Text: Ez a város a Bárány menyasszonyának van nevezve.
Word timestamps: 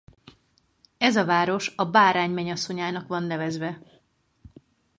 Ez 0.97 1.15
a 1.15 1.25
város 1.25 1.73
a 1.75 1.85
Bárány 1.85 2.31
menyasszonyának 2.31 3.07
van 3.07 3.23
nevezve. 3.23 3.81